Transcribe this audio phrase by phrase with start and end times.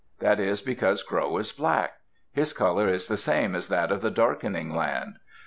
[0.19, 1.97] That is because Crow is black;
[2.31, 5.17] his color is the same as that of the Darkening Land.